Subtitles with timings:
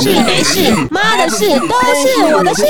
[0.00, 2.64] 事没事，妈的事都是我的事。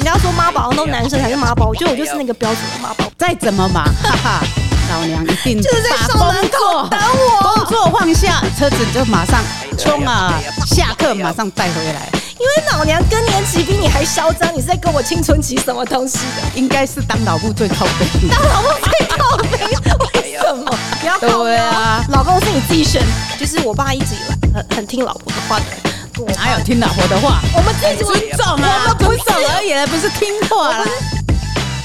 [0.00, 3.10] 你要说妈宝都男生才是妈宝，我觉得我就是那个标准的妈宝。
[3.18, 4.42] 再怎么忙，哈哈，
[4.90, 9.42] 老娘一定就是在把校门口工作等我工作放下，车子就马上
[9.78, 10.34] 冲啊，
[10.66, 16.42] 下课马上带回来，因为老娘更年期比你还嚣张，你是在跟我青春期什么东西的？
[16.54, 18.28] 应该是当老布最靠背。
[18.28, 20.78] 当老公最靠背，为什么？
[21.00, 23.02] 不要靠背啊老公是你自己选，
[23.38, 25.93] 就是我爸一直以来很很听老婆的话的人。
[26.22, 27.40] 哪有听老婆的话？
[27.56, 30.84] 我们自己尊重啊，我们不是而已，不是听话啦。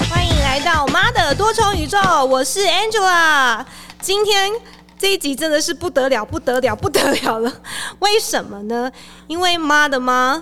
[0.08, 3.64] 欢迎来到妈的多重宇宙，我是 Angela。
[4.00, 4.52] 今天
[4.96, 7.52] 这一集真的是不得了，不得了，不得了了！
[7.98, 8.92] 为什么呢？
[9.26, 10.40] 因为妈的妈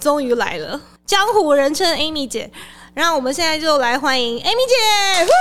[0.00, 2.50] 终于来了，江湖人称 Amy 姐。
[2.98, 5.32] 然后我们现在就来欢迎 Amy 姐。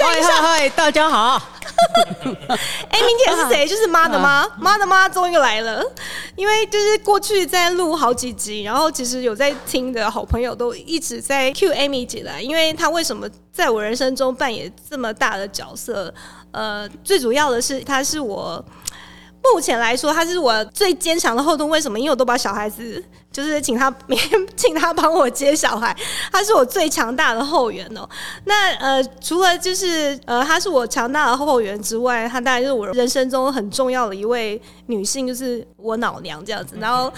[0.00, 1.38] 嗨嗨嗨，大家好。
[2.90, 3.68] Amy 姐是谁？
[3.68, 5.84] 就是妈的妈，妈的妈终于来了。
[6.36, 16.14] 因为就是过去在录好几集，然后其实有在听的好朋友都一直在 cue Amy 姐来，因为她为什么在我人生中扮演这么大的角色？
[16.52, 18.64] 呃，最主要的是她是我。
[19.42, 21.68] 目前来说，她是我最坚强的后盾。
[21.68, 21.98] 为什么？
[21.98, 25.96] 因为我都把小孩子，就是请他每天 请他帮我接小孩，
[26.30, 28.08] 她是我最强大的后援哦。
[28.44, 36.76] 那呃，除了就是呃，她是我强大的后援之外，她当然是我人生中很重要的一位女性，就是我老娘这样子。
[36.80, 37.12] 然后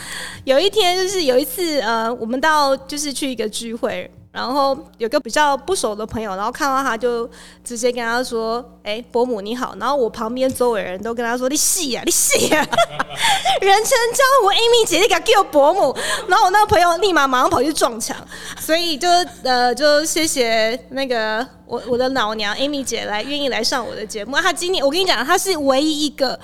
[0.44, 4.10] 有一天，就是有一次呃，我们到就是去一个聚会。
[4.32, 7.28] 然后有个比较不熟的朋友，然后看到他就
[7.64, 12.64] 直接跟他说：“哎，伯母你好。”然后我旁边周围人都跟他说：“你戏呀，你戏呀！”
[13.60, 15.92] 人称江湖 Amy 姐，你敢给我伯母？
[16.28, 18.16] 然后我那个朋友立马马上跑去撞墙，
[18.60, 19.08] 所以就
[19.42, 24.36] 呃就谢谢那个我我的老娘 Amy 姐来愿意来上我的节目。
[24.36, 26.38] 她今年我跟你讲，她是唯一一个。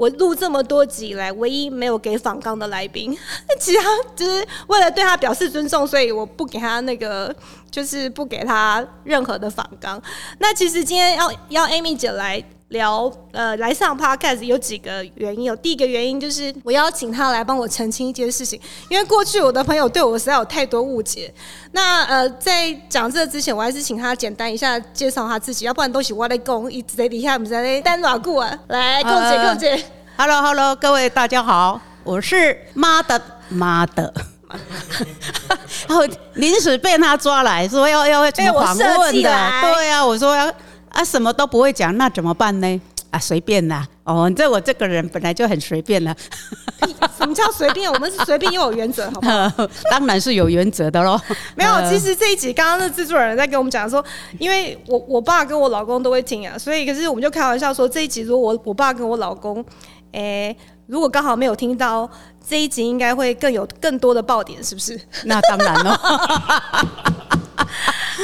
[0.00, 3.14] 我录这么多集以来，唯一没有给访刚的来宾，
[3.60, 3.82] 其他
[4.16, 7.34] 就是为了对他表示尊重，所以我不给他那个，
[7.70, 10.00] 就是不给他任何的访刚。
[10.38, 15.44] 那其实今天要要 Amy 姐来聊，呃，来上 Podcast 有几个原因。
[15.44, 21.32] 有第一个原因就是我邀请他来帮我澄清一件事情，因为过去我的朋友对我实在有太多误解。
[21.72, 28.56] 那呃，在讲这之前，我还是请他简单一下介绍他自己，要不然都是我在讲，一直在底下我们在单软固啊。
[28.68, 29.84] 来，共姐，共姐。
[30.16, 34.14] Hello Hello，各位大家好，我是妈的妈的。
[35.88, 36.04] 然后
[36.34, 40.52] 临时被他抓来说要要怎么访被我设问的，计来对啊，我说要
[40.90, 42.80] 啊什么都不会讲，那怎么办呢？
[43.10, 46.14] 啊随便啦，哦，这我这个人本来就很随便了，
[47.18, 47.92] 什么叫随便？
[47.92, 49.66] 我们是随便又有原则，好不好？
[49.90, 51.20] 当然是有原则的喽。
[51.56, 54.04] 没有，呃其实这一集刚刚那制作人在跟我们讲说，
[54.38, 59.64] 因为我我爸跟我老公都会听啊，所以可是我们就开玩笑说，这一集如果我我爸跟我老公，
[60.12, 60.56] 诶、
[60.86, 62.08] 如果刚好没有听到
[62.48, 64.96] 这一集，应该会更有更多的爆点，是不是？
[65.24, 65.90] 那当然喽，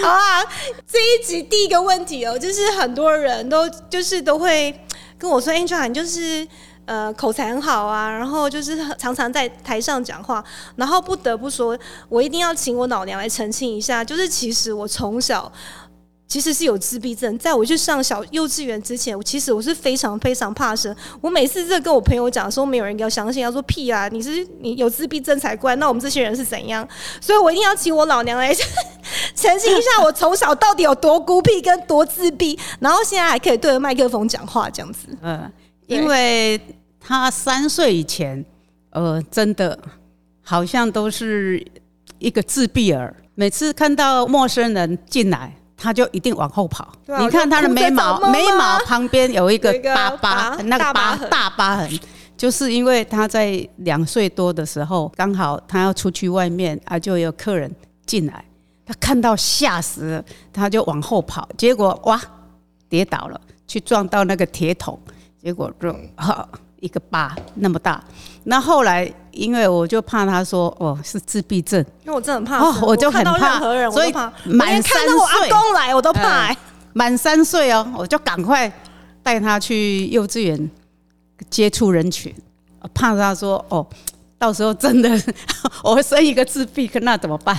[0.03, 0.45] 好啊，
[0.87, 4.75] 这一集第一个问题哦，就是很多人都就是都会
[5.19, 6.47] 跟我说，Angel，你就是
[6.85, 10.45] 呃口才很好啊，然后就是常常在台上讲话，
[10.77, 15.51] 然后不得不说，我一定要请我老娘来澄清一下，就是其实我从小。
[16.29, 20.95] 其实是有自闭症，在我去上小幼稚园之前，我其实我是非常非常怕生。
[21.21, 25.77] 我每次这跟我朋友讲的时候，没有人要相信，他说屁啊，你是你有自闭症才怪。
[25.77, 26.87] 那我们这些人是怎样？
[27.21, 28.53] 所以我一定要请我老娘来
[29.37, 35.07] 澄清一下，我从小到底有多孤僻跟多自闭，然后现在还可以对着麦克风讲话这样子。
[35.23, 35.49] 嗯，
[35.87, 36.61] 因为
[36.99, 38.45] 他三岁以前，
[38.91, 39.79] 呃，真的
[40.43, 41.65] 好像都是
[42.19, 45.55] 一个自闭儿，每次看到陌生人进来。
[45.77, 46.85] 他就一定往后跑。
[47.07, 52.01] 啊你看他的眉毛，眉毛旁边有一个疤疤，那个疤大疤痕。
[52.37, 58.45] 就是因为他在两岁多的时候，刚好他要出去外面啊，就有客人进来，
[58.85, 62.21] 他看到吓死了，他就往后跑，结果哇，
[62.91, 65.01] 跌倒了，去撞到那个铁桶，
[65.43, 66.47] 结果就哈、
[66.81, 68.03] 一个疤那么大。
[68.45, 76.57] 那后来因为我就怕他说哦是自闭症，因为我真的很怕，哦我就很怕任何人所以都怕，我满看到我阿三岁公来我都怕。
[76.93, 78.73] 满三岁哦，我就赶快
[79.23, 80.71] 带他去幼稚园
[81.51, 82.35] 接触人群，
[82.95, 83.87] 怕他说哦，
[84.39, 85.11] 到时候真的
[85.85, 87.55] 我会生一个自闭，那怎么办？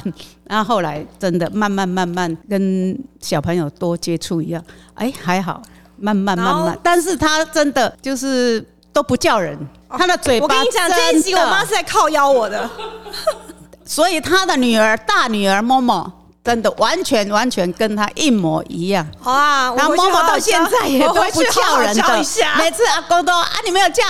[0.46, 4.64] 然后后来真的慢慢慢慢跟小朋友多接触一样，
[4.96, 5.62] 哎，还好，
[5.98, 8.66] 慢慢慢慢，但是他真的就是
[8.98, 9.56] 都不叫人，
[9.96, 12.68] 他的嘴巴我跟你讲，这一集我妈是在靠腰我的。
[13.86, 16.12] 所以他的女儿大女儿默默
[16.44, 19.08] 真的完全完全跟他一模一样。
[19.20, 22.18] 好啊，我然后回去好好默默到现在也都不叫人的。
[22.58, 24.04] 每次阿公都啊你没有叫，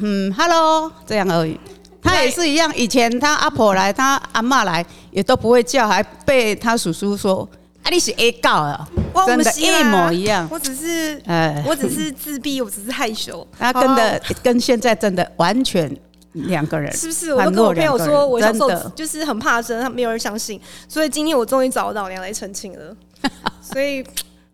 [0.00, 1.60] 嗯，hello 这样而已，
[2.02, 7.48] 他也是一样，以前他阿婆来，他阿妈来，也都不会叫，还被他叔叔说
[7.84, 8.88] ：“啊，你是 A 告啊！”
[9.26, 10.48] 真的，一模一样。
[10.50, 13.46] 我只是，呃，我只是自闭，我只是害羞。
[13.56, 15.96] 他 跟的跟现在真的完全
[16.32, 17.32] 两个人，是不是？
[17.32, 22.96] 我都跟我朋友说，我小时候就是很怕生，他没有人相信，所以今天我终于找到老娘来澄清了。
[23.62, 24.00] 所以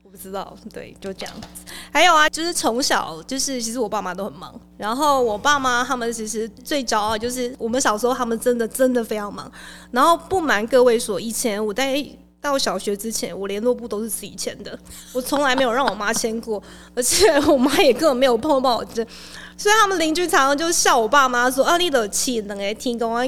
[0.03, 0.17] 我不。
[0.17, 1.35] 知道，对，就这样。
[1.91, 4.55] 还有啊，就是从小就是，其实我爸妈都很忙。
[4.76, 9.50] 然后我爸妈他们其实最骄傲就是，我们小时候他们真的真的非常忙。
[9.91, 11.97] 然后不瞒各位说，以前我在
[12.40, 14.78] 到小学之前，我联络簿都是自己签的，
[15.12, 16.62] 我从来没有让我妈签过，
[16.94, 19.06] 而且我妈也根本没有碰过我这。
[19.56, 23.22] 所以他们邻居常常就笑我爸妈说：“啊，你的气能来听懂啊。”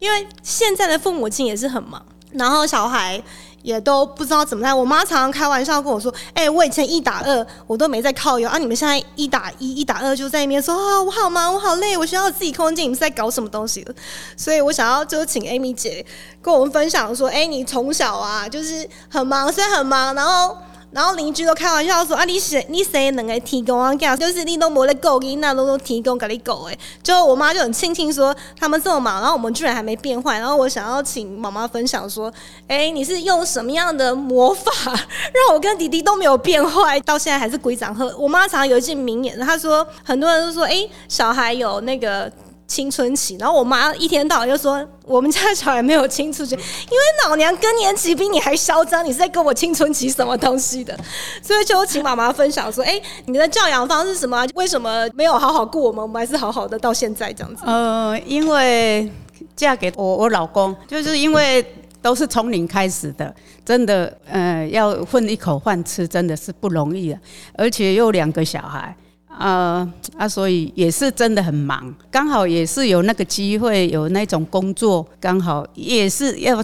[0.00, 3.22] 因为现在的父母亲也是很忙，然后小孩。
[3.62, 4.72] 也都不知道怎么在。
[4.72, 8.58] 我妈常常开玩笑跟我说：“哎，我以前一打二，我都没在靠油啊！
[8.58, 12.84] 你们现在一打一，一打二就在那边说啊，我好忙，我好累，我需要自己空间。
[12.84, 13.86] 你们是在搞什么东西
[14.36, 16.04] 所以我想要就请 Amy 姐
[16.40, 20.56] 跟我们分享说：，哎，你从小啊，就是很忙，虽然很忙，然后。
[20.92, 23.94] 然后邻居都开玩笑说：“啊，你谁你谁能够提供啊？
[23.94, 30.38] 就是你都没得够，你那都都提供给你狗哎。”就我妈就很庆幸说他们这么忙，然后我们居然还没变坏。
[30.38, 32.32] 然后我想要请妈妈分享说
[32.66, 42.30] ：“哎，你是用什么样的魔法让我跟弟弟都没有变坏，到现在还是鬼长鹤？”我妈常常有一句名言，她说：“很多人都说，哎，小孩有那个。”
[42.70, 46.60] 青春期，然后我妈一天到晚就说我们家小孩没有青春期，因
[46.92, 50.96] 为老娘更年期比你还嚣张，你是在跟我青春期什么东西的？
[51.42, 54.46] 所以就请妈妈分享说，哎，你的教养方式什么？
[54.54, 56.00] 为什么没有好好顾我们？
[56.00, 57.64] 我们还是好好的到现在这样子。
[57.66, 59.10] 呃，因为
[59.56, 61.64] 嫁给我我老公，就是因为
[62.00, 63.34] 都是从零开始的，
[63.64, 67.20] 真的，呃，要混一口饭吃真的是不容易啊，
[67.54, 68.94] 而且又两个小孩。
[69.40, 76.62] 呃啊，所以也是真的很忙，刚好也是有那个机会，有那种工作，刚好也是要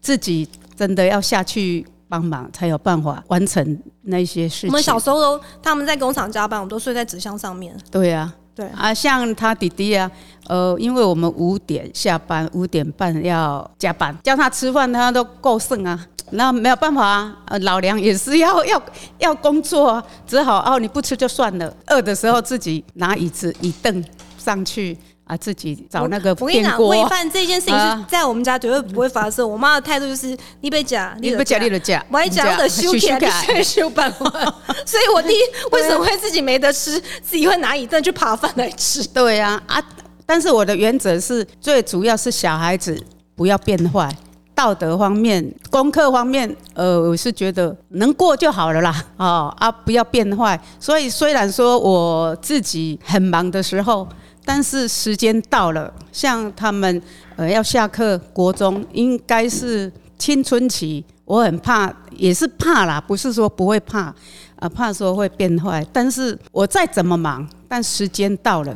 [0.00, 4.68] 自己真的要下去帮忙，才有办法完成那些事情。
[4.68, 7.76] 我们小时候都他们在工厂加班，我们都睡在纸箱上面。
[7.90, 10.10] 对呀，对啊，像他弟弟啊，
[10.46, 16.06] 呃，因为我们五点下班，五点半要加班，叫他吃饭，他都够剩啊。
[16.30, 18.82] 那没有办法啊，老娘也是要要
[19.18, 21.72] 要工作啊，只好哦，你不吃就算了。
[21.88, 24.02] 饿的时候自己拿椅子一凳
[24.38, 29.48] 上去啊，自己找那个我跟你讲，喂饭这件事情是在我们家绝对不会发生。
[29.48, 34.24] 我妈的态度就是你被夹，你被夹，你的夹，我还讲的修改，修修办法。
[34.86, 35.34] 所以我弟
[35.72, 39.04] 为什么会自己没得吃，自己会拿椅凳去扒饭来吃？
[39.08, 39.82] 对呀啊，
[40.24, 42.96] 但是我的原则是最主要是小孩子
[43.34, 44.08] 不要变坏。
[44.54, 50.58] 道德方面、功课方面，呃，我是觉得能过就好了啦，哦啊，不要变坏。
[50.80, 54.08] 所以虽然说我自己很忙的时候，
[54.46, 57.02] 但是时间到了，像他们
[57.34, 64.14] 呃要下课，国中应该是青春期，我很怕，也是怕啦，不是说不会怕，
[64.60, 65.84] 啊，怕说会变坏。
[65.92, 68.72] 但是我再怎么忙，但时间到了，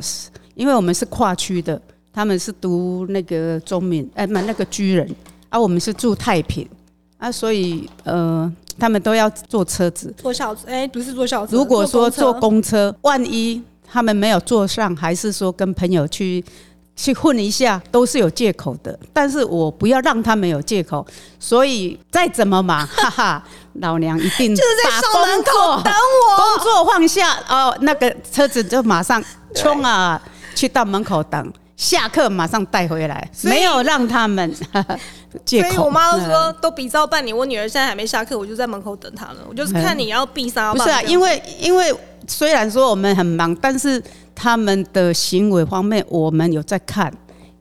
[0.53, 1.81] 因为我们是跨区的，
[2.11, 5.09] 他们是读那个中闽，哎，不，那个居人。
[5.47, 6.65] 啊，我们是住太平
[7.17, 11.57] 啊，所以呃，他们都要坐车子，坐校哎，不是坐校车。
[11.57, 16.43] 如果说坐公车，万一他们没有坐上，还是说跟朋友去
[16.95, 18.97] 去混一下，都是有借口的。
[19.11, 21.05] 但是我不要让他们有借口，
[21.39, 29.21] 所以再怎么忙， 哈哈，老娘一定就是在校门口等我，工作放下哦，那个车子就马上
[29.53, 30.21] 冲啊，
[30.55, 31.53] 去到门口等。
[31.77, 34.53] 下课马上带回来，没有让他们
[35.43, 35.69] 借口。
[35.69, 37.33] 所以我妈都说都比照办理。
[37.33, 39.37] 我女儿现在还没下课，我就在门口等她了。
[39.49, 40.75] 我就是看你要闭上。
[40.75, 41.91] 不是啊，因为因为
[42.27, 44.01] 虽然说我们很忙，但是
[44.33, 47.11] 他们的行为方面我们有在看，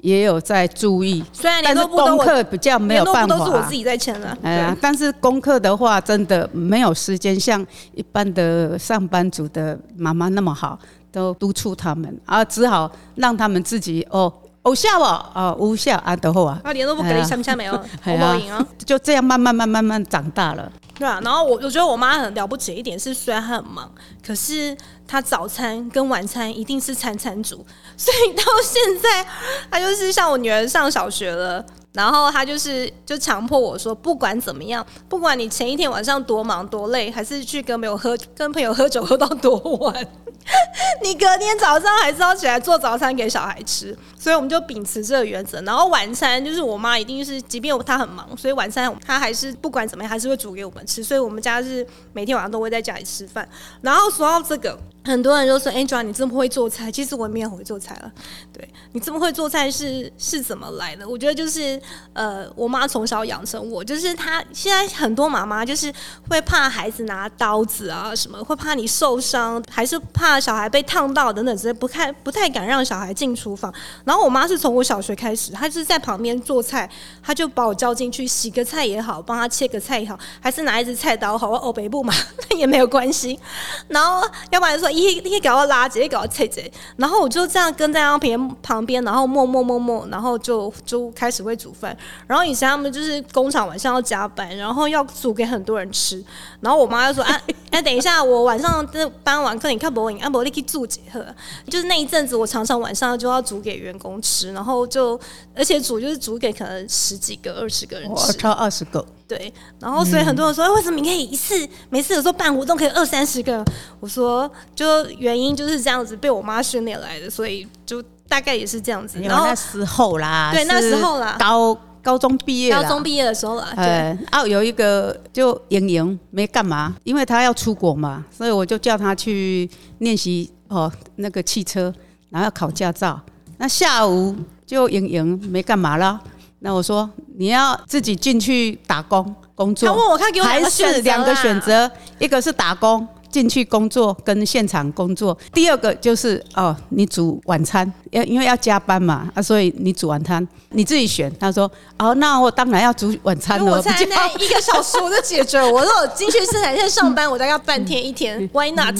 [0.01, 1.25] 也有在注意。
[1.33, 4.37] 虽然但是功课比较没有办法，都是我自己在签了。
[4.43, 7.65] 哎呀， 但是功课的话，真的没有时间像
[7.95, 10.79] 一般的上班族的妈妈那么好。
[11.13, 20.71] 都督促他们啊，只好让他们自己哦，偶像哦，哦，偶像啊，等会啊，啊，连都不给你相下没有，好不赢啊，就这样慢慢慢慢慢长大了。
[21.01, 23.91] 对啊，然后我我觉得我妈很了不起一点是，虽然她很忙，
[24.23, 24.77] 可是
[25.09, 27.65] 她早餐跟晚餐一定是餐餐煮，
[27.97, 29.27] 所以到现在
[29.71, 31.65] 她就是像我女儿上小学了。
[31.93, 40.07] 然后她就是就强迫我说，不管怎么样，不管你前一天晚上多忙多累，还是去跟朋友喝跟朋友喝酒喝到多晚，
[41.03, 43.97] 你隔天早上还是要起来做早餐给小孩吃。
[44.19, 45.61] 所以我们就秉持这个原则。
[45.63, 51.03] 然后晚餐就是我妈一定是，即便她很忙，所以晚餐她还是不管怎么样还是会煮给我们吃。
[51.03, 53.49] 所以我们家是每天晚上都会在家里吃饭。
[53.81, 54.79] 然后说到这个。
[55.03, 58.13] 很多人都说：“Angela，你这么会做菜，其实我也没有会做菜了。
[58.53, 61.09] 对你这么会做菜是是怎么来的？
[61.09, 61.81] 我觉得就是
[62.13, 65.91] 呃，我妈从小养成我，就是她现在很多妈妈就是
[66.29, 73.73] 会怕孩子拿刀子啊什么，会怕你受伤，还是怕小孩被烫到等等之类，不太不太敢让小孩进厨房。
[74.05, 76.89] 然后我妈是从我小学开始，她就是在旁边做菜，
[77.23, 82.13] 她就把我叫进去洗个菜也好，帮她切个菜也好，还是拿一只菜刀好，我欧北部嘛，
[82.51, 83.41] 那也没有关系。
[83.89, 84.90] 然后要不然说。
[84.91, 91.97] 一一搞到拉，直接搞到切切，然后我就这样跟在他边旁边，然后默默默默，然后就就开始会煮饭。
[92.27, 96.23] 然后以前他们就是工厂晚上要加班，然后要煮给很多人吃。
[96.61, 101.25] 然后我妈就说：“啊，哎，等一下，我晚上这班完课，你看博影，啊，博你可以煮几盒。”
[101.69, 105.19] 就是那一阵子，我常常晚上就要煮给员工吃，然后就
[105.55, 109.05] 而且煮就是煮给可能十几个、二十个人吃，超二十个。
[109.31, 111.55] 对，然后所以很多人说，为什么你可以一次
[111.89, 113.65] 每次有时候办活动可以二三十个？
[114.01, 119.21] 我说，就原因就是这样子被我妈训练来的，所以就大概也是这样子。
[119.21, 124.19] 然后那时候啦，对，那时候啦，高高中毕业，高中毕业的时候啦，对。
[124.33, 131.95] 啊，有一个就莹莹没干嘛，因为她要出国嘛，所以我就叫她去练习哦那个汽车，
[132.31, 133.21] 然后要考驾照。
[133.59, 134.35] 那下午
[134.67, 136.21] 就莹莹没干嘛了。
[136.61, 151.33] 那我说你要自己进去打工工作，他问我看给我还是两个选择，一个是打工进去工作跟现场工作，第二个就是哦你煮晚餐，要因为要加班嘛啊，所以你煮晚餐你自己选。
[151.41, 155.59] 他说哦那我当然要煮晚餐了，我在那一个小时我就解决。
[155.63, 158.97] 我说我进去生产线上班， 我大概半天一天，Why not？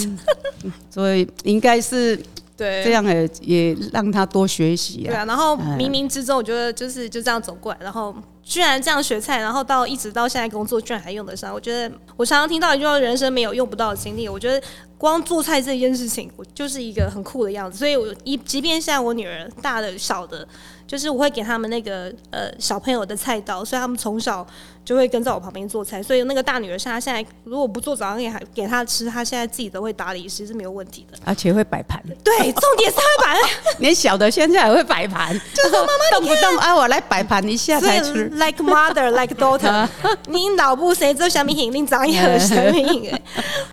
[0.89, 2.19] 所以应该是。
[2.61, 5.09] 对，这样也也让他多学习啊。
[5.09, 8.15] 对啊，然后冥冥之中，我觉得就是就这样走过来，然后
[8.51, 11.55] 居然这样学菜，然后到一直到现在工作，居然还用得上。
[11.55, 14.29] 我觉得我常常听到一句话：人生没有用不到的经历。
[14.29, 14.61] 我觉得
[14.99, 17.79] 光做菜这件事情，我就是一个很酷的样子。
[17.79, 20.45] 所以，我一即便现在我女儿大的小的。
[20.91, 24.45] 就是我会给他们那个呃小朋友的菜刀，所以他们从小
[24.85, 26.03] 就会跟在我旁边做菜。
[26.03, 31.17] 所以那个大女儿像她现在如果不做早上给还给她吃，她现在自己都会打理，其实是没有问题的。
[31.25, 32.03] 而且会摆盘。
[32.25, 33.51] 对，重点是会摆盘。
[33.79, 38.29] 连小的现在也会摆盘，就说妈妈动不动啊，我来摆盘一下才吃。
[38.41, 39.87] Like mother, like daughter。
[40.29, 43.23] 你脑部谁知道小米肯定长一个小米哎。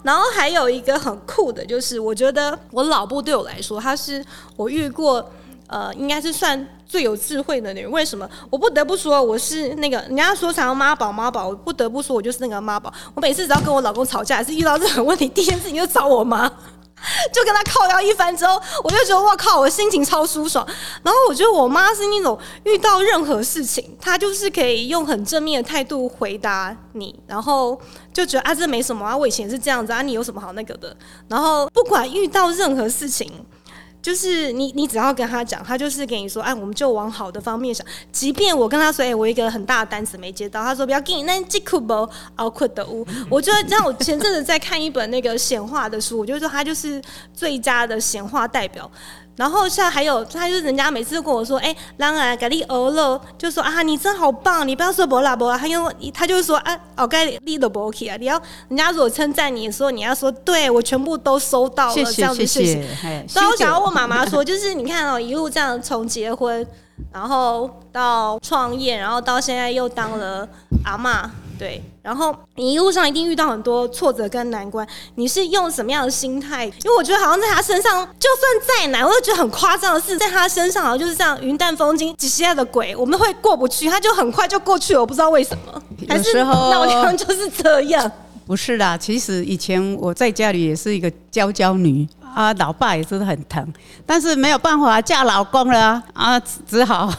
[0.03, 4.23] 然后还有一个很酷的，就是我觉得我老部对我来说，她是
[4.57, 5.31] 我遇过
[5.67, 6.67] 呃，应该是算。
[6.89, 8.25] 最有智慧的女人，为什么？
[8.49, 12.89] 我不得不说，我是那个人家说常妈宝妈宝，我不得不说，我就是那个妈宝。
[13.13, 16.49] 我每次只要跟我老公吵架，还是遇到任何问题，第一件事情就找我妈，
[17.31, 20.65] 就跟他靠聊一番之后，我就觉得我靠，我心情超舒爽。
[21.03, 27.79] 然后我觉得我妈是那种遇到任何事情，她就是可以用很正面的态度回答你，然后
[28.13, 30.95] 就觉得啊，这没什么啊，我以前是这样子啊，你有什么好那个的？
[31.27, 33.31] 然后不管遇到任何事情。
[34.07, 37.85] 就是你，你只要跟他讲，他就是给你说，哎，我们就往好的方面想。
[38.09, 43.05] 即便我跟他说，哎，我一个很大的单子没接到，他说不要给你那几苦不熬苦的屋。
[43.29, 47.01] 我觉得，像我前阵子在看一本那个显化的书，我就说他就是
[47.33, 48.89] 最佳的显化代表。
[49.37, 63.25] 然后像还有，他就是人家每次都跟我说，哎，当然给你欧了，就说啊，你真好棒，你不要说博拉博拉，他用他就说啊，哦，该你的博 k 啊，你要人家如果称赞你的时候，你要说对我全部都收到了，这样子谢谢。
[63.27, 66.65] 所以我想要问妈妈说，就是你看哦，一路这样从结婚，
[67.13, 70.49] 然后到创业，然后到现在又当了
[70.83, 71.29] 阿妈。
[71.59, 76.63] 对，然后你一路上一定遇到很多挫折跟难关，你是用什么样的心态？
[76.63, 88.09] 因为我觉得好像在他身上，就算再难，我都觉得很夸张的是，在他身上好像就是这样云淡风轻，几十的鬼，我们会过不去，他就很快就过去了，我不知道为什么，还是老娘就是这样。
[88.45, 93.73] 不是啦，其实以前我在家里也是一个娇娇女啊，老爸也是很疼，
[94.05, 97.13] 但是没有办法嫁老公了啊，只好，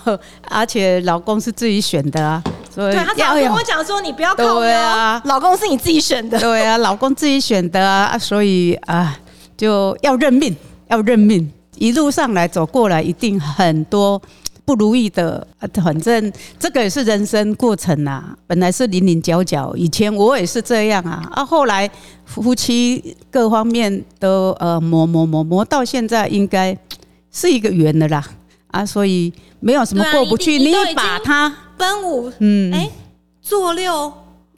[0.49, 2.43] 而且老公是自己选的啊。
[2.79, 9.19] 对他常跟我讲说：“你不要靠我啊，老公是你自己选的。”对啊，老公自己选的啊，所以啊，
[9.57, 10.57] 就要认命，
[10.87, 11.51] 要认命。
[11.77, 14.21] 一路上来走过来，一定很多
[14.65, 15.45] 不如意的。
[15.83, 19.75] 反正这个也是人生过程啊，本来是零零角角。
[19.77, 21.91] 以前我也是这样啊，啊，后来
[22.25, 26.77] 夫妻各方面都呃磨磨磨磨，到现在应该
[27.33, 28.25] 是一个圆的啦
[28.69, 30.59] 啊，所以没有什么过不去。
[30.59, 31.55] 你把它。
[31.79, 32.91] 奔五，嗯，哎，
[33.41, 34.13] 做六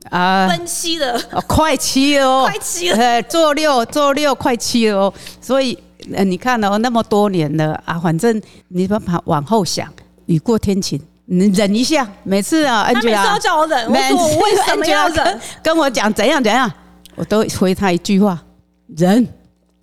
[0.09, 5.77] 啊，奔七了，快七哦，快七了， 做六做六快七了哦，所以
[6.15, 9.87] 呃，你看哦，那么多年了啊，反正你把把往后想，
[10.25, 12.09] 雨过天晴，你忍一下。
[12.23, 15.41] 每次啊他每次都，Angela 叫我忍，我每说我为什么要忍跟？
[15.63, 16.73] 跟我讲怎样怎样，
[17.17, 18.43] 我都回他一句话：
[18.97, 19.29] 忍，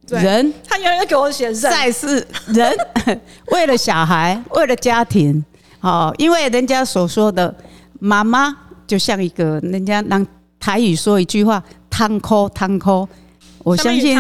[0.08, 0.54] 对忍。
[0.68, 1.56] 他原来给我写忍。
[1.56, 2.74] 再是人，
[3.52, 5.44] 为了小孩，为了家庭，
[5.82, 7.54] 哦，因为人家所说的
[8.00, 8.56] 妈妈
[8.88, 10.26] 就像一个人家让
[10.60, 13.08] 台语说一句话“汤抠汤抠”，
[13.64, 14.18] 我相信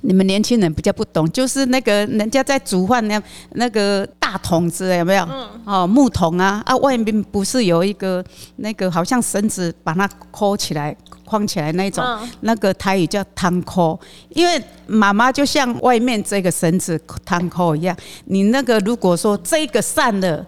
[0.00, 5.28] 你们年轻人比较不懂，就是那个人家在煮饭那那个大桶子有没有？
[5.64, 8.24] 哦，木桶啊啊，外面不是有一个
[8.56, 10.96] 那个好像绳子把它扣起来。
[11.28, 13.98] 框起来那一种，嗯那个台语叫汤扣，
[14.30, 17.94] 因为妈妈就像外面这个绳子汤扣一样，
[18.24, 20.44] 你那个如果说这个散了。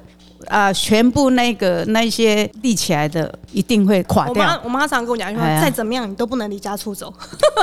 [0.48, 4.48] 啊、全部那个那些立起来的一定会垮掉我。
[4.48, 7.12] 妈我妈常跟我讲一句话，哎再怎么样你都不能离家出走。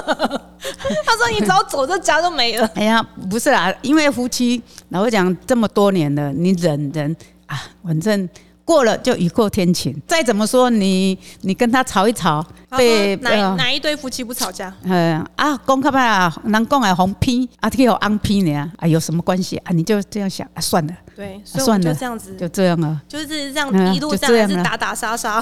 [1.04, 2.70] 她说你只要走，这家就没了。
[2.76, 7.14] 哎呀，不是啦，因为夫妻老实讲这么多年了，你忍忍
[7.48, 8.30] 啊，反正
[8.68, 9.96] 过了就雨过天晴。
[10.06, 14.74] 再怎么说你你跟他吵一吵，她被说哪哪一对夫妻不吵架？
[14.84, 19.72] 呃啊，公开嘛啊人讲啊红批啊，去有红批你啊，啊有什么关系啊？
[19.72, 23.02] 你就这样想啊，算了，对，所以我算了就这样子，就这样了。
[23.08, 25.42] 就是这样嗯一路这样了上还是打打杀杀，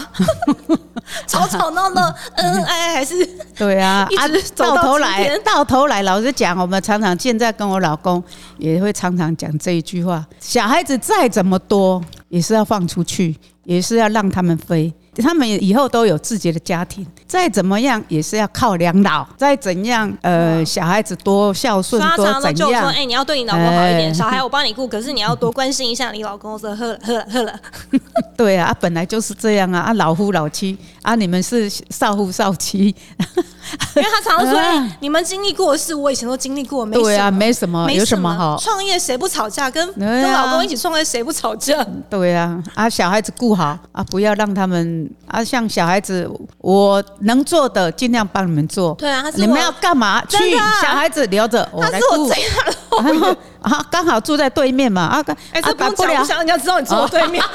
[1.28, 2.02] 吵吵闹闹，
[2.36, 3.26] 恩恩爱爱，还是
[3.58, 8.24] 对啊一，啊直，走到头来天，到头来，老实讲，我们常常现在跟我老公
[8.58, 14.94] 也会常常讲这一句话：小孩子再怎么多，也是要放出去，也是要让他们飞。
[15.24, 19.25] 他们以后都有自己的家庭，再怎么样也是要靠两老。
[19.36, 27.53] 再怎样，呃，小孩子多孝顺多怎常就说：“样哎、，你要对你老公好一点，哎小孩我帮你顾，可是你要多关心一下你老公。”我说：“喝了，喝了，喝了。
[28.38, 32.96] 对啊，啊本来就是这样啊，啊，老夫老妻啊，你们是少夫少妻，”
[33.96, 38.58] 因为他常常说：“啊哎、你们经历过的事，我以前都经历过，没对啊，没什么，有没什什么好？
[38.60, 39.70] 创业谁不吵架？
[39.72, 41.84] 跟啊跟老公一起创业谁不吵架？
[42.10, 48.94] 对啊，啊，小孩子顾好啊，不要让他们啊，像小孩子，我能做的尽量帮你们做。
[48.96, 50.24] 对啊，你们要干嘛？
[50.30, 52.30] 去小孩子留着，我来顾。
[53.62, 57.44] 啊，刚好住在对面嘛，啊，哎、啊这不用讲，不想让人家知道你住我对面。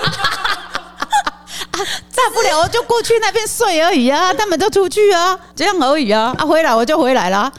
[1.80, 7.50] 大不了我就过去那边睡而已啊，他们都出去啊，这样而已啊，啊，回来我就回来了。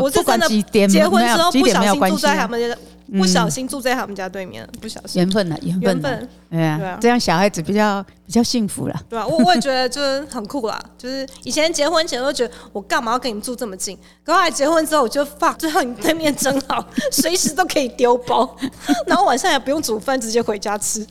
[0.00, 2.18] 我不管几点结婚之后不小心住。
[2.18, 2.74] 在他们家，
[3.12, 5.20] 不小心住在他们家对面，不小心。
[5.22, 8.94] 缘分了，缘分缘分，对啊这样小孩子比较比较幸福了。
[9.08, 10.78] 对啊，我我也觉得就是很酷啦。
[10.98, 18.56] 就是以前结婚前都觉得我干嘛要跟你们住这么近，可后来结婚之后我就放，最后你对面真好， 随时都可以丢包，
[19.06, 21.06] 然后晚上也不用煮饭，直接回家吃。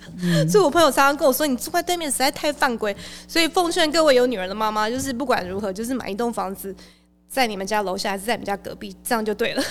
[0.47, 2.95] 所以我朋友常常跟我说，你住在对面实在太犯规。
[3.27, 6.75] 所以奉劝各位有女儿的妈妈，就是不管如何，就是买一栋房子。
[7.29, 9.62] 在你们家楼下还是在你们家隔壁，这样就对了。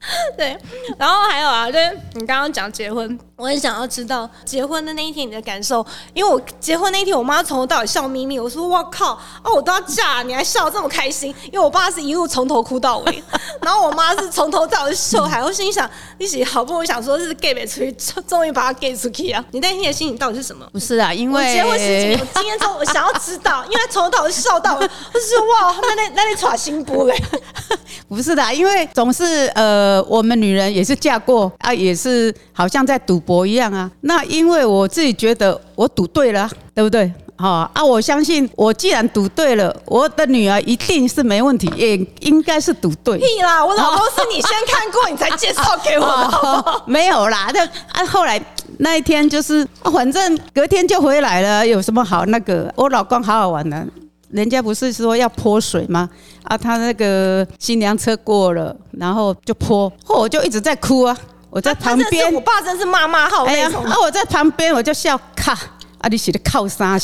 [0.36, 0.56] 对，
[0.96, 5.84] 然后还有啊，就是你刚刚讲结婚，我很想要知道结婚的那一天你的感受，
[6.14, 13.22] 因为我结婚那一天，我妈从头到尾笑眯眯，我说我靠，哦我都要嫁了，你还笑得这么开心，因为我爸是一路从头哭到尾，
[13.60, 20.64] 然后我妈是从头到尾秀海，我心想，一起好不容易想说是 gay 出去，终终于把他 gay 出去啊，你那天的心情到底是什么？
[20.72, 27.20] 不是啊，因为我结婚十几年，我今天之后我想要知道，因为他从头到尾笑到尾，我就说哇，那那那你耍新不嘞，
[28.08, 33.90] 不是的，因为总是呃，我们女人也是嫁过啊，也是好像在赌博一样啊。
[34.02, 37.12] 那因为我自己觉得我赌对了啊，对不对？
[37.40, 43.16] 好、啊，我相信我既然赌对了，我的女儿一定是没问题，也应该是赌对。
[43.16, 43.64] 屁啦！
[43.64, 46.72] 我老公是你先看过，你才介绍给我的，好好？
[46.72, 48.44] 哦， 没有啦，那啊后来
[48.78, 52.72] 那一天就是，啊反正隔天就回来了，有什么好那个？
[52.74, 53.86] 我老公好好玩的，
[54.32, 56.10] 人家不是说要泼水吗？
[56.48, 61.16] 啊，他那个新娘车过了，然后就泼，后我就一直在哭啊，
[61.50, 63.84] 我在旁边我爸真是骂骂好那种。
[63.84, 65.52] 啊我在旁边我就笑，卡，
[65.98, 66.98] 啊你写的 靠啥？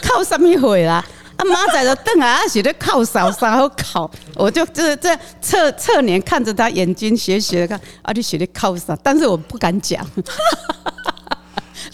[0.00, 1.04] 靠什么回啦？
[1.36, 4.08] 啊妈在的凳啊，啊是咧靠啥啥好靠？
[4.36, 8.96] 我就这这侧侧脸看着他眼睛斜斜的看，啊你写的靠啥？
[9.02, 10.06] 但是我不敢讲。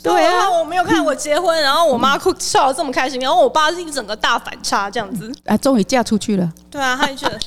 [0.02, 5.30] 对啊，我没有看我结婚，然后我妈哭笑的这么开心，然后我爸是一整个大反差这样子。
[5.46, 6.52] 啊终于嫁出去了。
[6.70, 7.38] 对啊，他就觉得，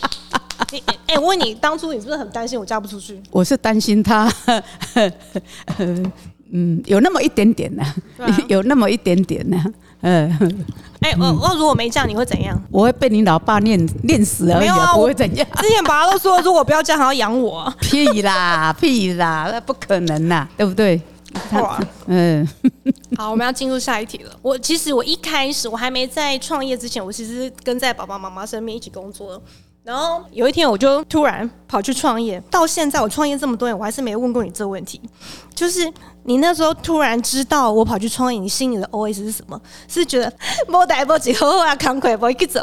[0.72, 3.22] 你哎、我问你，当初你是不是很担心我嫁不出去？
[3.32, 4.32] 我是担心他，
[6.52, 7.84] 嗯，有那么一点点呢、
[8.16, 9.62] 对啊 有那么一点点呢、
[10.02, 10.66] 嗯，
[11.02, 12.58] 哎、我我如果没嫁，你会怎样？
[12.72, 15.46] 我会被你老爸念念死而已啊，不没有啊我会怎样。
[15.62, 17.76] 之前爸爸都说，如果不要嫁，还要养我、啊。
[17.82, 21.02] 屁啦屁啦，那不可能呐，对不对？
[21.54, 22.48] 哇嗯，
[23.18, 24.36] 好，我们要进入下一题了。
[24.42, 29.42] 我其实我一开始我还没在创业之前，我其实跟在爸爸妈妈身边一起工作。
[29.84, 35.00] 然后有一天我就突然跑去创业，到现在我创业这么多年，我还是没问过你这个问题，
[35.54, 35.92] 就是
[36.28, 39.60] 你那时候突然知道我跑去创业，你心里的 OS 是什么？
[39.88, 40.32] 是觉得
[40.68, 42.60] 莫逮不起好好啊，扛快不一走，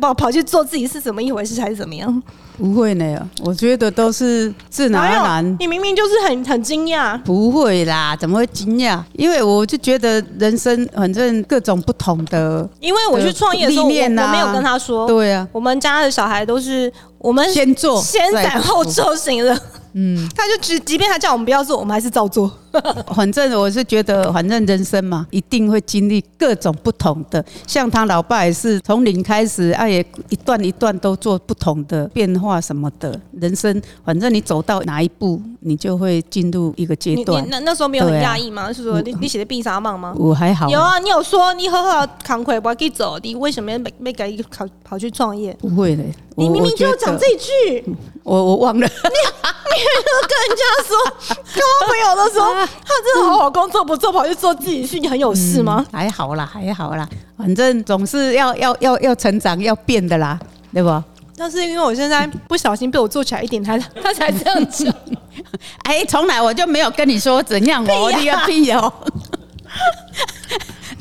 [0.00, 2.22] 跑跑去做自己是怎么一回事，还是怎么样？
[2.56, 5.56] 不会呢，我觉得都是自然而然。
[5.60, 7.20] 你明明就是很很惊讶。
[7.22, 8.98] 不会啦，怎么会惊讶？
[9.12, 12.66] 因为我就觉得人生反正各种不同的。
[12.80, 15.06] 因为我去创业的时候，我没有跟他说。
[15.06, 19.60] 对啊，我们家的小孩都是我们先做，先斩后奏型的。
[19.92, 22.50] 嗯，他就只即便他叫我们不要做，我们还是照做。
[23.14, 27.44] 反正我是觉得，反正人生嘛，一定会经历各种不同的。
[27.66, 33.18] 像他老爸也是从零开始，啊也一段一段都做不同的变化什么的。
[33.32, 37.46] 人生反正你走到哪一步，你就会进入一个阶段。
[37.48, 38.72] 那那时候没有很压抑吗？
[38.72, 40.14] 是说你你写的必杀梦吗？
[40.16, 40.68] 我还好。
[40.68, 45.56] 有啊，你有说你好好扛亏不给走，你为什么没没改跑跑去创业？
[45.60, 46.02] 不会的，
[46.36, 47.84] 你明明就讲这句，
[48.22, 48.86] 我我忘了。
[49.76, 50.96] 你你跟人家说，
[51.54, 52.38] 跟我朋友都说，
[52.84, 55.84] 他真的好好工作不做，跑去做自己，事你很有事吗？
[55.92, 60.38] 还好啦，还好啦，反正总是要要要要成长，要变的啦，
[60.72, 61.02] 对不？
[61.36, 64.92] 但是因为我现在不小心被我做起来一点，他他才这样子。
[65.84, 68.92] 哎，从来我就没有跟你说怎样我，你个屁哦。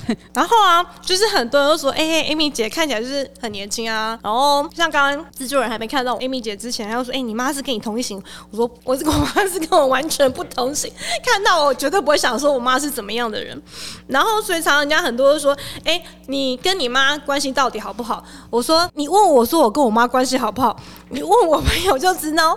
[0.34, 4.18] 然后啊，就是很多人都说，哎，Amy 姐看起来就是很年轻啊。
[4.22, 8.22] 然后像刚刚制作人还没看到 Amy 姐之前，他又说，哎，你妈是跟你同一型。
[8.52, 10.92] 我说，我这个我妈是跟我完全不同型。
[11.24, 13.60] 看到我绝对不会想说我妈是怎么样的人。
[14.06, 18.24] 然后所以常人家很多都说，哎，你跟你妈关系到底好不好？
[18.52, 20.80] 我说，你问我说我跟我妈关系好不好？
[21.10, 22.56] 你问我朋友就知道。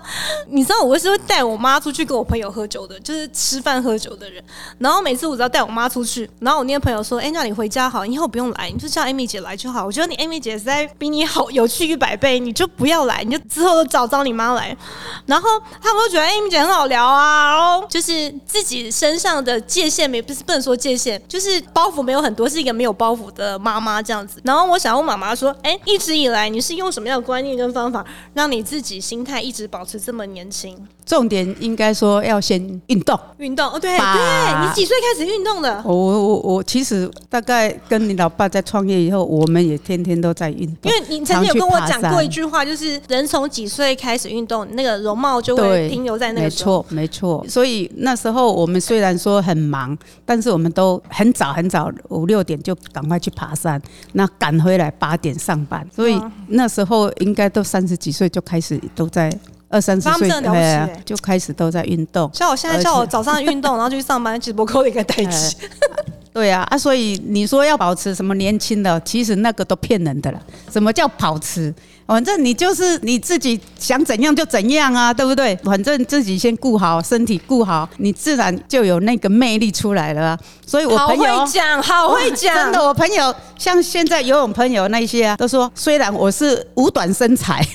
[0.49, 4.43] 你知道我是会带我妈出去跟我朋友喝酒的，就是吃饭喝酒的人。
[4.79, 7.33] 然后每次我只要带我妈出去，然后我那些朋友说，哎。
[7.39, 9.87] 叫你回家好，以后不用来，你就叫 Amy 姐来就好。
[9.87, 14.77] 我觉得你 Amy 姐实在比你好有趣一百倍，你就不要来，你就之后都找找你妈来。
[15.25, 15.49] 然后
[15.81, 24.41] 他们都觉得 Amy 姐很好聊啊，然后就是自己身上的界限没不是不能说界限，就是包袱没有很多，是一个没有包袱的妈妈这样子。
[24.43, 30.77] 然后我想问妈妈说，哎，一直以来你是用什么样的观念跟方法，让你自己心态一直保持这么年轻？
[31.09, 35.83] 重点应该说要先运动，运动哦，对对，你几岁开始运动的？
[35.85, 37.11] 我我我其实。
[37.31, 40.91] 大概跟你老爸在创业以后，我们也天天都在运动。
[40.91, 46.43] 因为你曾经有跟我讲过一句话，就是人从几岁开始运动，那个容貌就会停留在那个。
[46.43, 47.45] 没错，没错。
[47.49, 53.81] 所以那时候我们虽然说很忙，但是我们都很早很早五六点就赶快去爬山，
[54.13, 55.87] 那赶回来八点上班。
[55.95, 59.31] 所以那时候应该都三十几岁就开始都在
[59.69, 62.31] 二三十岁对，就开始都在运动。
[62.33, 65.55] 像我现在叫我早上运动，然后就去上班，直播扣一个代志。
[66.33, 70.41] 对啊，啊，所以你说要保持什么年轻的，其实那个都骗人的了。
[70.71, 71.75] 什么叫保持？
[72.07, 75.55] 反正你就是你自己想怎样就怎样啊，对不对？
[75.65, 80.39] 反正自己先顾好身体，顾好，你自然就有那个魅力出来了。
[80.65, 87.67] 所以我朋友好会讲，好会讲， 真的，我朋友像现在游泳朋友那些啊，都说虽然我是五短身材。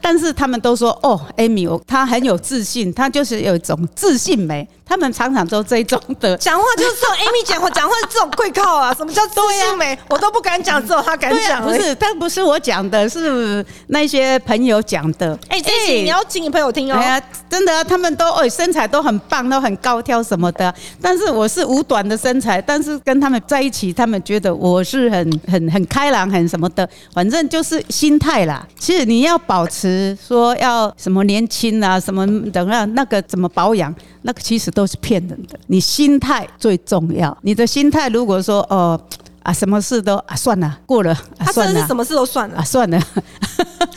[0.00, 4.66] 但是他们都说哦艾米，我她很有自信，他就是有一种自信美。
[4.88, 8.94] 他们常常都这种的讲话，就是说 Amy 讲话， 讲话是这种跪靠啊。
[8.94, 9.98] 什么叫自信美？
[10.08, 11.62] 我都不敢讲，只有他敢讲。
[11.62, 15.38] 不是，但不是我讲的，是那些朋友讲的。
[15.48, 16.96] 哎，这些你要请你朋友听哦。
[16.96, 20.72] 哎呀，真的，他们都哦身材都很棒，都很高挑什么的。
[21.02, 26.88] 但是我是五短的身材，但是跟他们在一起，他们觉得我是很很很开朗，很什么的。
[27.12, 28.64] 反正就是心态啦。
[28.78, 29.38] 其实你要。
[29.46, 35.58] 保持说要什么年轻啊，什么等啊那个怎么保养，那个其实都是骗人的。
[35.66, 39.00] 你心态最重要，你的心态如果说哦
[39.42, 42.58] 啊，什么事都啊算了过了，他真的是什么事都算了。
[42.58, 43.02] 啊算了，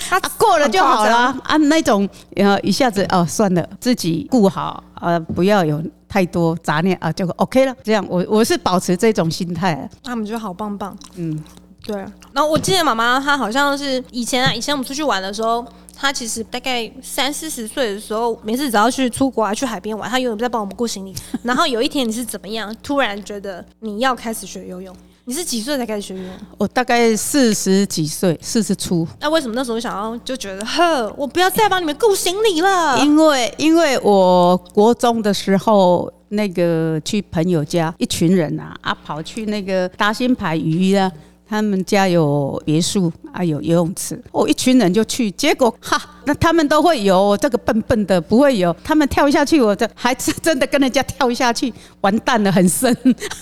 [0.10, 1.40] 他 过了就好了。
[1.44, 7.76] 啊那种呃一下子哦算了，自己顾好啊，不要有太多杂念啊就 OK 了。
[7.84, 11.40] 这样我我是保持这种心态，他们觉得好棒棒，嗯。
[11.84, 11.96] 对，
[12.32, 15.66] 然后我记得妈妈她好像是以前啊，以前我们出去玩的时候，
[15.98, 21.14] 她其实大概三四十岁的时候，每次只要去出国啊，去海边玩，她永远在帮我们顾行李。
[21.44, 24.96] 然后有一天你是怎么样，突然觉得你要开始学游泳？
[25.26, 26.32] 你是几岁才开始学游泳？
[26.58, 29.08] 我大概四十几岁，四十出。
[29.20, 33.00] 那为什么那时候想要就觉得，呵，我不要再帮你们顾行李了？
[33.00, 41.12] 因为因为我国中的时候，那个去朋友家，一群人啊啊，跑去那个达兴牌鱼啊。
[41.52, 52.96] 他们家有别墅啊，有游泳池，我、一群人就去，结果哈，那他们都会游，这个笨笨的不会游，他们跳下去，我这还是真的跟人家跳下去，完蛋了，很深。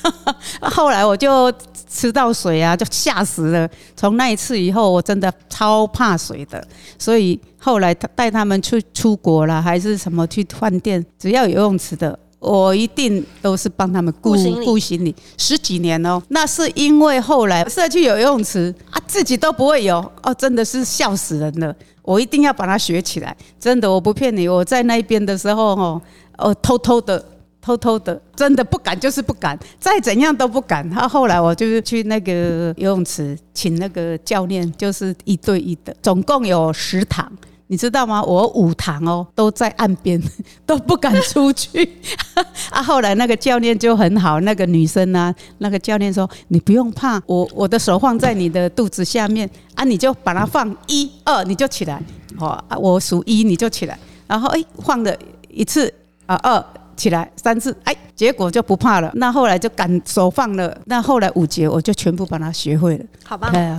[0.59, 1.53] 后来我就
[1.87, 3.69] 吃到水啊，就吓死了。
[3.95, 6.67] 从那一次以后，我真的超怕水的，
[6.97, 12.17] 所以后来他带他们去出国了，还是什么去饭店，只要有游泳池的。
[12.39, 21.75] 我一定都是帮他们顾顾行李十几年哦，那是因为后来社区有游泳池啊，自己都不会游哦，真的是笑死人了。
[22.01, 24.47] 我一定要把它学起来，真的我不骗你。
[24.47, 26.01] 我在那边的时候哦，
[26.37, 27.23] 哦偷偷的。
[27.61, 30.89] 偷偷的，真的不敢，就是不敢，再怎样都不敢。
[30.89, 37.29] 他后来我就是去那个游泳池，请那个教练，就是一对一的，总共有十堂。
[37.71, 38.21] 你知道吗？
[38.23, 40.19] 我五堂哦，都在岸边，
[40.65, 41.87] 都不敢出去。
[42.71, 52.01] 啊，后来那个教练就很好，那个女生呢、那个教练说：“你不用怕，我我的手放在你的肚子下面啊，你就把它放一二，你就起来。
[52.39, 55.15] 哦，啊，我数一你就起来，然后哎放了
[55.47, 55.93] 一次
[56.25, 56.65] 啊二。”
[56.99, 59.09] 起来三次，哎，结果就不怕了。
[59.13, 60.77] 那后来就敢手放了。
[60.83, 63.05] 那后来五节我就全部把它学会了。
[63.23, 63.77] 好吧，哎呀，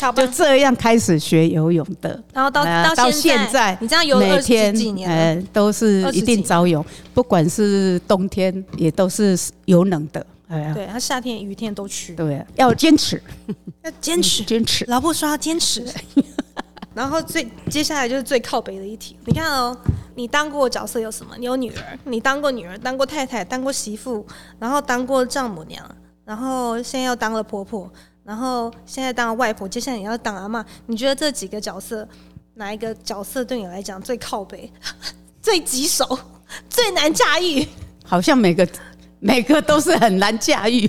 [0.00, 0.32] 好吧就。
[0.32, 2.22] 这样开始学游泳的。
[2.32, 6.84] 然后到到现现在，你这样游了二十几年了，呃都是一定早泳，
[7.14, 10.24] 不管是冬天也都是游冷的。
[10.48, 13.22] 哎呀，对他夏天、雨天都去，对，要坚持，
[13.84, 14.42] 要坚持。
[14.42, 14.84] 坚持。
[14.86, 15.84] 老婆说要坚持。
[16.92, 19.76] 然后最接下来就是最靠北的一题，你看哦，
[20.16, 21.36] 你当过角色有什么？
[21.38, 24.26] 你有女儿，你当过女儿，当过太太，当过媳妇，
[24.58, 25.88] 然后当过丈母娘，
[26.24, 27.88] 然后现在又当了婆婆，
[28.30, 30.64] 然后现在当了外婆，接下来也要当阿嬷。
[30.86, 32.06] 你觉得这几个角色，
[32.54, 34.72] 哪一个角色对你来讲最靠北、
[35.42, 36.16] 最棘手、
[36.68, 37.66] 最难驾驭？
[38.04, 38.64] 好像每个
[39.18, 40.88] 每个都是很难驾驭。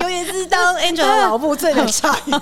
[0.00, 2.32] 尤其是当 Angel 的老婆最难驾驭。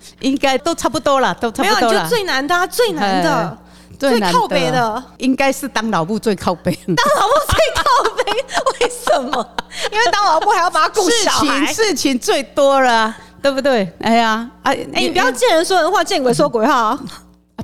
[0.20, 2.08] 应该都差不多了，都差，不多了你就。
[2.08, 3.58] 最难的啊、最难的。
[3.98, 6.72] 最靠北的，应该是当老布最靠北。
[6.86, 8.32] 当老布最靠北，
[8.86, 9.56] 为什么？
[9.92, 11.74] 因为当老布还要把他顾事小孩情。
[11.74, 13.90] 事情最多了啊，对不对？
[14.00, 17.00] 哎呀，啊，哎、你不要见人说人话，见鬼说鬼话啊！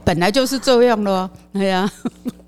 [0.04, 1.30] 本来就是这样咯。
[1.54, 1.88] 哎呀，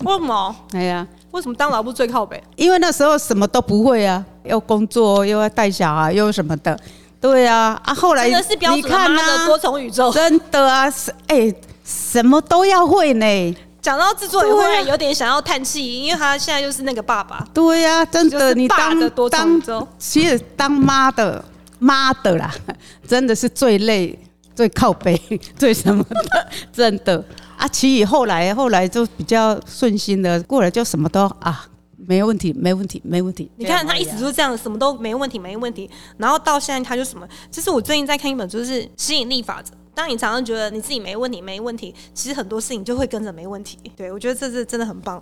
[0.03, 0.55] 为什么？
[0.73, 2.41] 哎呀，为什么当老婆最靠北？
[2.57, 6.77] 因为那时候什么都不会啊，要工作又要带小孩又什么的，
[7.21, 10.11] 对啊，啊，后来真的是标你看准的多重宇宙。
[10.11, 11.53] 真的啊，是哎，
[11.85, 13.57] 什么都要会呢。
[13.87, 21.41] 讲到制作人，对啊忽然有点想要叹气，因为他现在就是那个爸爸，对呀、真的，你当当其实当妈的
[21.79, 22.53] 妈的啦，
[23.07, 24.19] 真的是最累、
[24.53, 25.17] 最靠背、
[25.57, 27.23] 最什么的， 真的
[27.55, 27.65] 啊。
[27.65, 33.49] 其实后来后来就比较顺心的，过来就什么都啊，没问题，没问题，没问题。
[33.55, 35.89] 你看他一直都这样，什么都没问题，没问题。
[36.17, 39.71] 然后到现在他就什么，就是我最近在看一本，就是吸引力法则。
[39.97, 43.79] 当你常常觉得你自己没问题，没问题，其实很多事情就会跟着没问题。
[43.95, 45.19] 对我觉得这是真的很棒。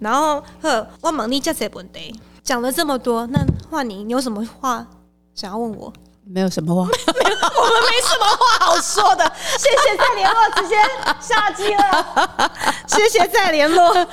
[0.00, 4.86] 然后呵，我猛力加这问题，讲了这么多，那换你，你有什么话
[5.34, 5.90] 想要问我？
[6.30, 9.24] 没有什么话，我们没什么话好说的，
[9.56, 10.76] 谢谢再联络，直接
[11.20, 12.50] 下机了，
[12.86, 14.06] 谢谢再联络，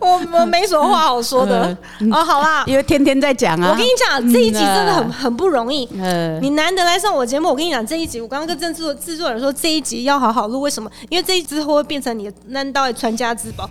[0.00, 1.76] 我们没什么话好说的。
[2.10, 3.70] 哦，好啦，因为天天在讲啊。
[3.70, 5.86] 我跟你讲，这一集真的很嗯很不容易。
[6.00, 10.90] 呃，你难得来上我节目，我跟你讲这一集，我刚刚跟制作制作人说这一集要好好录，为什么？
[11.10, 13.68] 因为这一集之后会变成你的难道的 传家之宝。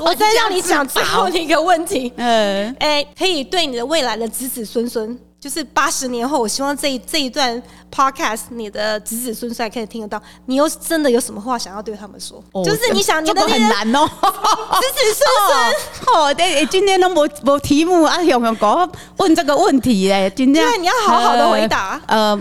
[0.00, 7.60] 我再让你讲最后的一个问题，嗯，哎、可以对你的未来的子子孙孙，就是八十年后，我希望这一这一段
[7.92, 10.22] podcast 你的子子孙孙可以听得到。
[10.46, 12.40] 你有真的有什么话想要对他们说？
[12.52, 14.06] 哦就是你想你这个的那个很难哦。
[14.06, 16.14] 子子孙孙。
[16.14, 22.40] 哦，对，今天都没没题目啊，熊熊讲问这个问题嘞，今天对你要好好的回答呃。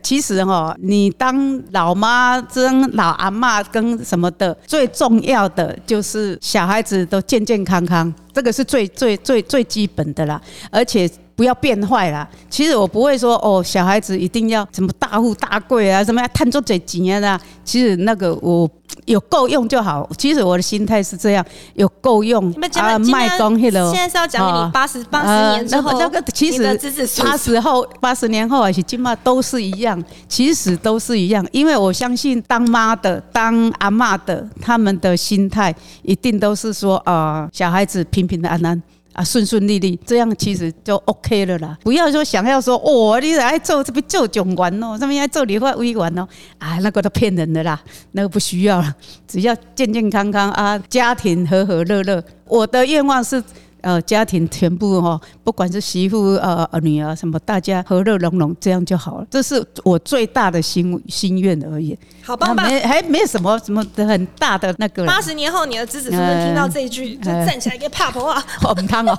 [0.00, 10.40] 其实哈，你当老妈、跟老阿妈跟什么的，最重要的就是小孩子都健健康康，这个是最最最最基本的啦。
[10.70, 12.28] 而且不要变坏啦。
[12.50, 17.40] 其实我不会说哦，小孩子一定要什么大富大贵啊，什么要探出嘴钱啊啦。
[17.64, 18.68] 其实那个我
[19.04, 20.08] 有够用就好。
[20.18, 23.92] 其实我的心态是这样，有够用啊，卖天光迄个。
[23.92, 26.76] 现在是要讲给你哦八十八十呃年之后，那个其实
[27.22, 35.72] 八十后、八十年后还是今嘛都是一样，其实都是一样，因为我相信当妈的、当阿嬷的，他们的心态
[36.02, 38.82] 一定都是说，呃，小孩子平平安安。
[39.18, 41.76] 啊，顺顺利利，这样其实就 OK 了啦。
[41.82, 46.28] 不要说想要说，哦，你来做这边做总员哦，这边要做理发委员哦，
[46.58, 48.94] 啊，那个都骗人的啦，那个不需要了。
[49.26, 52.22] 只要健健康康啊，家庭和和乐乐。
[52.46, 53.42] 我的愿望是
[53.80, 59.26] 呃家庭全部哈，不管是媳妇呃女儿什么，大家和乐融融，这样就好了。
[59.30, 61.98] 这是我最大的心心愿而已。
[62.22, 62.66] 好棒棒！
[62.66, 65.06] 没还没什么什么的很大的那个。
[65.06, 68.44] 八十年后，你的子子孙孙听到这一句，就站起来给 pop 啊！
[68.60, 69.18] 好汤哦。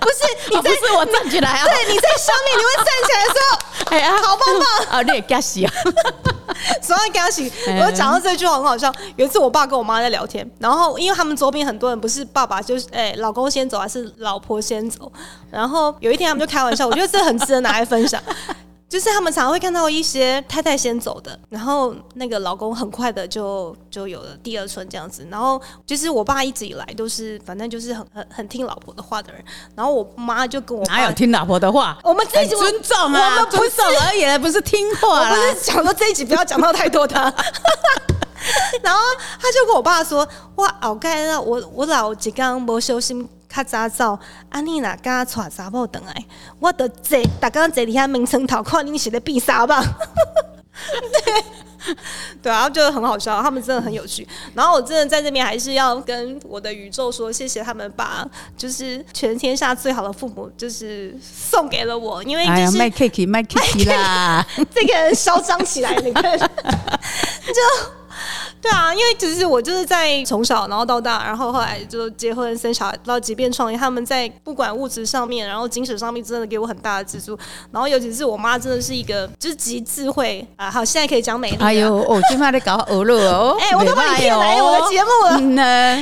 [0.00, 1.64] 不是，你不是我站起来啊！
[1.64, 3.58] 对，你在上面，你会站起来的时候，
[3.96, 5.02] 哎呀，好棒棒啊！
[5.02, 5.72] 你也干洗啊？
[6.82, 7.50] 什么干洗？
[7.80, 8.92] 我讲到这句话很好笑。
[9.16, 15.10] 有一次，我爸跟我妈在聊天，然后因为他们周边很多人不是爸爸就是哎老公先走，还是老婆先走？
[15.50, 18.20] 然后有一天他们就开玩笑，我觉得这很值得拿来分享。
[18.90, 25.24] 就是他们常常会看到一些太太先走的，然后那个老公很快的就就有了第二春这样子。
[25.30, 29.42] 然后就是我爸一直以来都是反正就是很很很听老婆的话的人。
[29.76, 31.96] 然后我妈就跟我 哪有听老婆的话？
[32.02, 35.30] 我们这一集尊重啊，我们不是而已，不是听话。
[35.30, 37.14] 不是讲到这一集不要讲到太多的。
[38.82, 39.00] 然后
[39.40, 40.26] 他就跟我爸说
[40.56, 43.14] ：“哇，好盖啊，我我老几刚没休息。”
[43.52, 46.24] 较早走，安尼若敢带查某倒来，
[46.60, 49.82] 我得坐，逐工坐伫遐名称头看恁是咧变啥吧？
[51.24, 51.44] 对，
[52.40, 54.26] 对啊，就很好笑，他们真的很有趣。
[54.54, 58.24] 然后我真的在这边还是要跟我的宇宙说，谢谢他们把
[58.56, 67.99] 就是全天下最好的父母就是送给了我，因为就是卖 cake 卖 cake 啦， 这个人嚣张起来，你看 就。
[68.60, 77.38] 对啊，因为其实我就是在从小然后到大，然后后来就结婚生小孩，到即便创业，他们在不管物质上面，然后精神上面，真的给我很大的支柱。
[77.70, 80.70] 然后尤其是我妈，真的是一个就是极智慧啊！
[80.70, 81.56] 好，现在可以讲美丽。
[81.60, 85.40] 哎呦，我今晚在搞俄乐哦， 哎，我都把你骗来我的节目了。
[85.40, 85.56] 因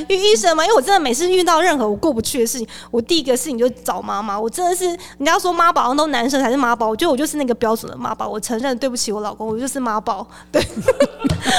[0.08, 4.38] 为 医生嘛，因为我真的每次遇到任何我过不去的事情，我第一个事情就找妈妈。
[4.38, 8.28] 我真的是人家说妈宝都男生才是妈宝，我觉得我就是那个标准的妈宝。
[8.28, 10.26] 我承认对不起我老公，我就是妈宝。
[10.50, 10.60] 对，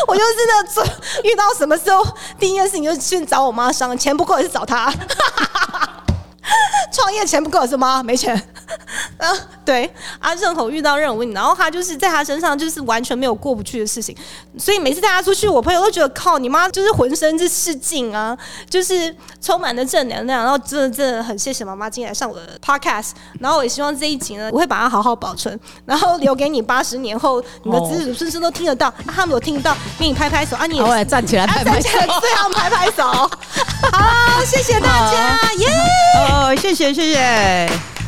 [0.07, 0.83] 我就是那最。
[1.23, 2.03] 遇到什么时候，
[2.39, 4.91] 第一件事情就去找我妈商量，钱不够也是找她。
[6.91, 8.01] 创业钱不够是吗？
[8.03, 8.35] 没钱。
[9.17, 9.27] 啊，
[9.65, 9.91] 对。
[10.19, 14.15] 啊，任何遇到任何问题，然后他就是在他身上就是完全没有过不去的事情，
[14.57, 18.37] 所以每次带他出去，我朋友都觉得靠你妈就是浑身是劲啊，
[18.69, 20.43] 就是充满了正能量。
[20.43, 30.55] 然后真的真的很谢谢妈妈今天来上我的 podcast，然后我也希望这一集呢，我会把它好好保存，然后留给你八十年后你的子子孙孙都听得到，他们有听得到，给你拍拍手。
[30.55, 33.03] 啊，你也站起来拍拍手，最好拍拍手。
[33.03, 35.67] 好，谢谢大家，耶！
[36.39, 37.98] 哦，谢谢谢谢。